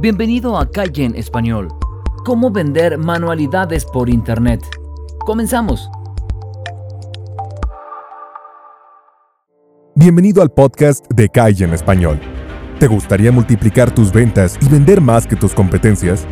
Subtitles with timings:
[0.00, 1.66] Bienvenido a Calle en Español.
[2.24, 4.62] ¿Cómo vender manualidades por Internet?
[5.26, 5.90] Comenzamos.
[9.96, 12.20] Bienvenido al podcast de Calle en Español.
[12.78, 16.28] ¿Te gustaría multiplicar tus ventas y vender más que tus competencias?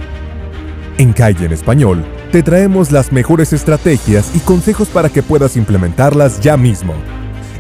[0.99, 6.41] En Calle en Español te traemos las mejores estrategias y consejos para que puedas implementarlas
[6.41, 6.95] ya mismo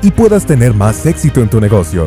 [0.02, 2.06] y puedas tener más éxito en tu negocio.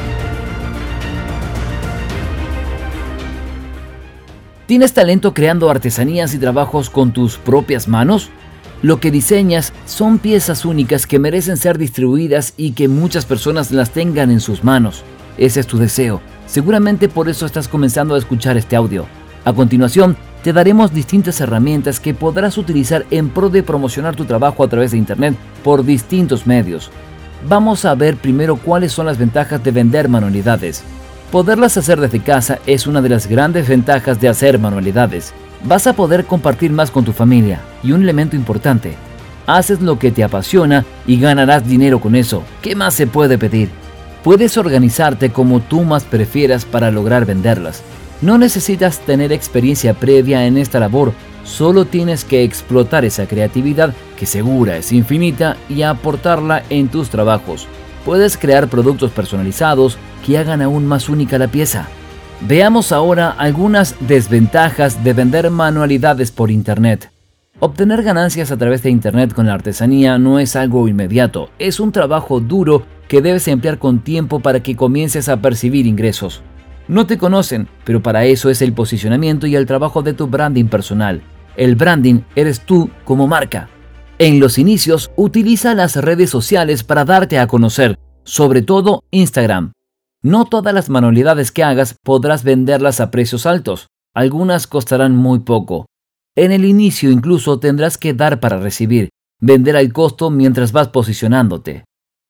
[4.71, 8.29] ¿Tienes talento creando artesanías y trabajos con tus propias manos?
[8.81, 13.89] Lo que diseñas son piezas únicas que merecen ser distribuidas y que muchas personas las
[13.89, 15.03] tengan en sus manos.
[15.37, 16.21] Ese es tu deseo.
[16.45, 19.07] Seguramente por eso estás comenzando a escuchar este audio.
[19.43, 24.63] A continuación, te daremos distintas herramientas que podrás utilizar en pro de promocionar tu trabajo
[24.63, 25.35] a través de Internet
[25.65, 26.89] por distintos medios.
[27.49, 30.81] Vamos a ver primero cuáles son las ventajas de vender manualidades.
[31.31, 35.33] Poderlas hacer desde casa es una de las grandes ventajas de hacer manualidades.
[35.63, 38.95] Vas a poder compartir más con tu familia y un elemento importante,
[39.47, 42.43] haces lo que te apasiona y ganarás dinero con eso.
[42.61, 43.69] ¿Qué más se puede pedir?
[44.25, 47.81] Puedes organizarte como tú más prefieras para lograr venderlas.
[48.21, 51.13] No necesitas tener experiencia previa en esta labor,
[51.45, 57.67] solo tienes que explotar esa creatividad que segura es infinita y aportarla en tus trabajos.
[58.05, 61.87] Puedes crear productos personalizados que hagan aún más única la pieza.
[62.41, 67.11] Veamos ahora algunas desventajas de vender manualidades por Internet.
[67.59, 71.91] Obtener ganancias a través de Internet con la artesanía no es algo inmediato, es un
[71.91, 76.41] trabajo duro que debes emplear con tiempo para que comiences a percibir ingresos.
[76.87, 80.65] No te conocen, pero para eso es el posicionamiento y el trabajo de tu branding
[80.65, 81.21] personal.
[81.55, 83.69] El branding eres tú como marca.
[84.23, 89.71] En los inicios, utiliza las redes sociales para darte a conocer, sobre todo Instagram.
[90.21, 95.87] No todas las manualidades que hagas podrás venderlas a precios altos, algunas costarán muy poco.
[96.35, 99.09] En el inicio incluso tendrás que dar para recibir,
[99.39, 101.85] vender al costo mientras vas posicionándote.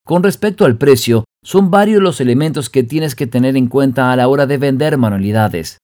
[0.06, 4.16] Con respecto al precio, son varios los elementos que tienes que tener en cuenta a
[4.16, 5.76] la hora de vender manualidades.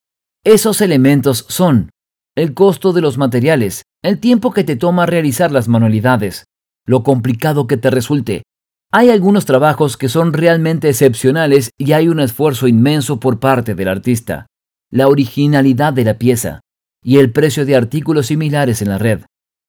[0.43, 1.91] Esos elementos son
[2.39, 6.45] el costo de los materiales, el tiempo que te toma realizar las manualidades,
[6.87, 8.45] lo complicado que te resulte.
[8.93, 13.89] Hay algunos trabajos que son realmente excepcionales y hay un esfuerzo inmenso por parte del
[13.89, 14.47] artista,
[14.89, 16.61] la originalidad de la pieza
[17.03, 19.23] y el precio de artículos similares en la red.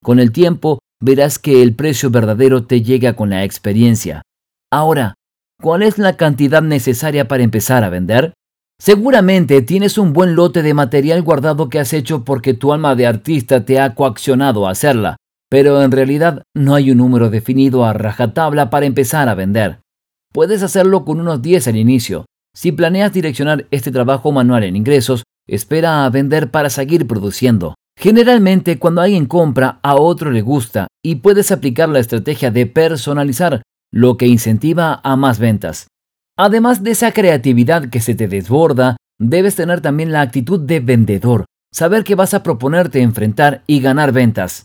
[0.03, 4.21] Con el tiempo verás que el precio verdadero te llega con la experiencia.
[4.71, 5.15] Ahora,
[5.59, 8.33] ¿cuál es la cantidad necesaria para empezar a vender?
[8.81, 13.07] Seguramente tienes un buen lote de material guardado que has hecho porque tu alma de
[13.07, 15.17] artista te ha coaccionado a hacerla,
[15.49, 19.81] pero en realidad no hay un número definido a rajatabla para empezar a vender.
[20.31, 22.25] Puedes hacerlo con unos 10 al inicio.
[22.55, 27.75] Si planeas direccionar este trabajo manual en ingresos, espera a vender para seguir produciendo.
[27.97, 33.61] Generalmente cuando alguien compra, a otro le gusta y puedes aplicar la estrategia de personalizar,
[33.91, 35.87] lo que incentiva a más ventas.
[36.41, 41.43] Además de esa creatividad que se te desborda, debes tener también la actitud de vendedor,
[41.69, 44.63] saber que vas a proponerte enfrentar y ganar ventas.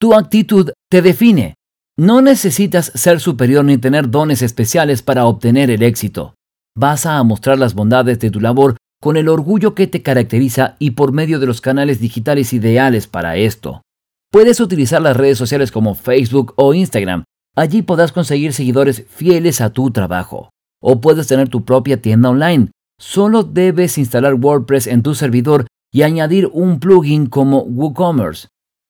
[0.00, 1.56] Tu actitud te define.
[1.98, 6.36] No necesitas ser superior ni tener dones especiales para obtener el éxito.
[6.78, 10.92] Vas a mostrar las bondades de tu labor con el orgullo que te caracteriza y
[10.92, 13.82] por medio de los canales digitales ideales para esto.
[14.30, 17.24] Puedes utilizar las redes sociales como Facebook o Instagram.
[17.56, 20.50] Allí podrás conseguir seguidores fieles a tu trabajo
[20.88, 22.70] o puedes tener tu propia tienda online.
[22.96, 28.46] Solo debes instalar WordPress en tu servidor y añadir un plugin como WooCommerce.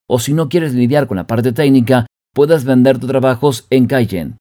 [0.06, 4.36] O si no quieres lidiar con la parte técnica, puedes vender tus trabajos en Cayenne.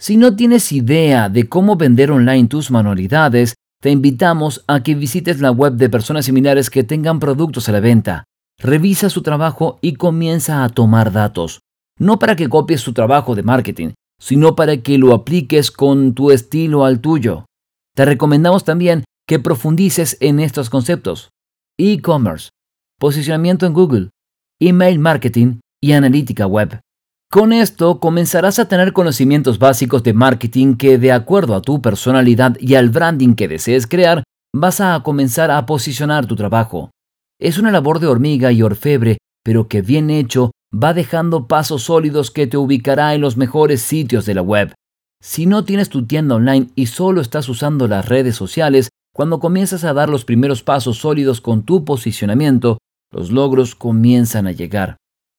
[0.00, 5.40] Si no tienes idea de cómo vender online tus manualidades, te invitamos a que visites
[5.40, 8.24] la web de personas similares que tengan productos a la venta.
[8.58, 11.60] Revisa su trabajo y comienza a tomar datos.
[12.00, 16.30] No para que copies su trabajo de marketing, sino para que lo apliques con tu
[16.30, 17.46] estilo al tuyo.
[17.94, 21.30] Te recomendamos también que profundices en estos conceptos.
[21.78, 22.50] E-commerce,
[22.98, 24.10] posicionamiento en Google,
[24.60, 26.80] email marketing y analítica web.
[27.30, 32.56] Con esto comenzarás a tener conocimientos básicos de marketing que de acuerdo a tu personalidad
[32.60, 34.22] y al branding que desees crear,
[34.54, 36.90] vas a comenzar a posicionar tu trabajo.
[37.38, 42.30] Es una labor de hormiga y orfebre, pero que bien hecho va dejando pasos sólidos
[42.30, 44.74] que te ubicará en los mejores sitios de la web.
[45.22, 49.84] Si no tienes tu tienda online y solo estás usando las redes sociales, cuando comienzas
[49.84, 52.78] a dar los primeros pasos sólidos con tu posicionamiento,
[53.10, 54.96] los logros comienzan a llegar.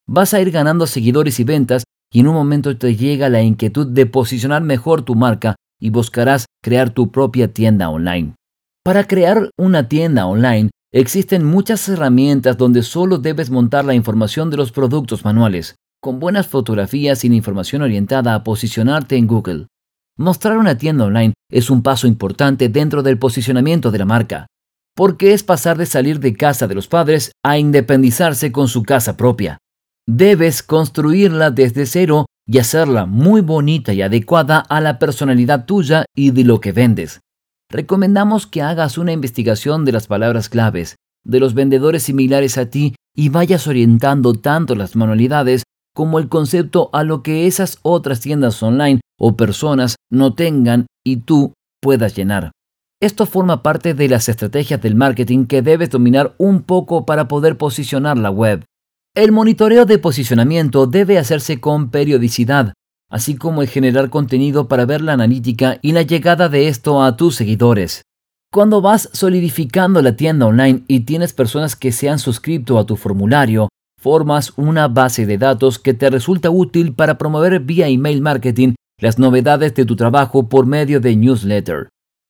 [0.07, 3.86] Vas a ir ganando seguidores y ventas y en un momento te llega la inquietud
[3.86, 8.34] de posicionar mejor tu marca y buscarás crear tu propia tienda online.
[8.84, 10.69] Para crear una tienda online
[11.00, 16.48] existen muchas herramientas donde solo debes montar la información de los productos manuales, con buenas
[16.48, 19.68] fotografías y la información orientada a posicionarte en Google.
[20.18, 24.48] Mostrar una tienda online es un paso importante dentro del posicionamiento de la marca,
[24.96, 29.16] porque es pasar de salir de casa de los padres a independizarse con su casa
[29.16, 29.60] propia.
[30.08, 36.32] Debes construirla desde cero y hacerla muy bonita y adecuada a la personalidad tuya y
[36.32, 37.20] de lo que vendes.
[37.69, 42.96] Recomendamos que hagas una investigación de las palabras claves, de los vendedores similares a ti
[43.14, 48.62] y vayas orientando tanto las manualidades como el concepto a lo que esas otras tiendas
[48.64, 52.52] online o personas no tengan y tú puedas llenar.
[53.02, 57.58] Esto forma parte de las estrategias del marketing que debes dominar un poco para poder
[57.58, 58.63] posicionar la web.
[59.16, 62.74] El monitoreo de posicionamiento debe hacerse con periodicidad,
[63.09, 67.15] así como el generar contenido para ver la analítica y la llegada de esto a
[67.15, 68.01] tus seguidores.
[68.51, 72.95] Cuando vas solidificando la tienda online y tienes personas que se han suscrito a tu
[72.95, 73.69] formulario,
[74.00, 79.19] formas una base de datos que te resulta útil para promover vía email marketing las
[79.19, 81.89] novedades de tu trabajo por medio de newsletter.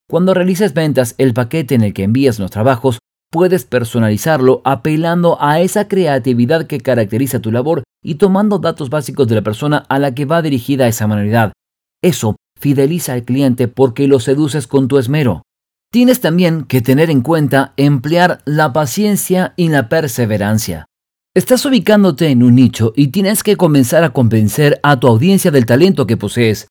[0.10, 3.00] Cuando realices ventas, el paquete en el que envías los trabajos
[3.32, 9.36] puedes personalizarlo apelando a esa creatividad que caracteriza tu labor y tomando datos básicos de
[9.36, 11.54] la persona a la que va dirigida esa manualidad.
[12.02, 15.44] Eso fideliza al cliente porque lo seduces con tu esmero.
[15.92, 20.86] Tienes también que tener en cuenta emplear la paciencia y la perseverancia.
[21.34, 25.66] Estás ubicándote en un nicho y tienes que comenzar a convencer a tu audiencia del
[25.66, 26.68] talento que posees.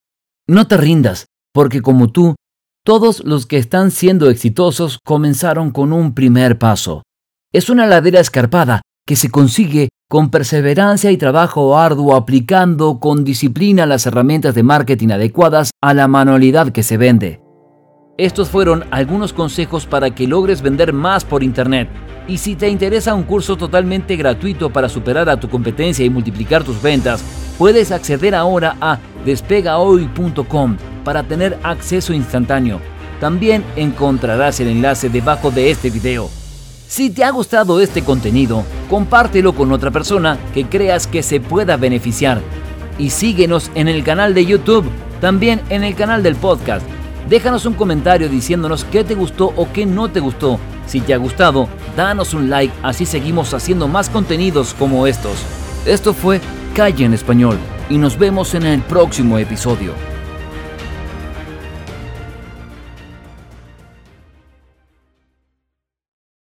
[0.47, 2.35] No te rindas, porque como tú,
[2.87, 7.03] todos los que están siendo exitosos comenzaron con un primer paso.
[7.51, 13.85] Es una ladera escarpada que se consigue con perseverancia y trabajo arduo aplicando con disciplina
[13.85, 17.41] las herramientas de marketing adecuadas a la manualidad que se vende.
[18.17, 21.89] Estos fueron algunos consejos para que logres vender más por Internet.
[22.25, 26.63] Y si te interesa un curso totalmente gratuito para superar a tu competencia y multiplicar
[26.63, 27.21] tus ventas,
[27.57, 32.81] puedes acceder ahora a despegahoy.com para tener acceso instantáneo.
[33.21, 36.29] También encontrarás el enlace debajo de este video.
[36.89, 41.77] Si te ha gustado este contenido, compártelo con otra persona que creas que se pueda
[41.77, 42.41] beneficiar.
[42.99, 44.89] Y síguenos en el canal de YouTube,
[45.21, 46.85] también en el canal del podcast
[47.29, 50.59] Déjanos un comentario diciéndonos qué te gustó o qué no te gustó.
[50.87, 55.37] Si te ha gustado, danos un like, así seguimos haciendo más contenidos como estos.
[55.85, 56.41] Esto fue
[56.73, 57.57] Calle en Español
[57.89, 60.16] y nos vemos en el próximo episodio.